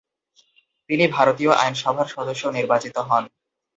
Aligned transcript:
তিনি 0.89 1.05
ভারতীয় 1.07 1.51
আইনসভার 1.55 2.07
সদস্য 2.15 2.43
নির্বাচিত 2.57 2.95
হন। 3.09 3.23